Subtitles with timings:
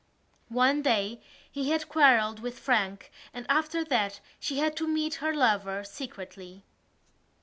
[0.49, 1.21] One day
[1.51, 6.65] he had quarrelled with Frank and after that she had to meet her lover secretly.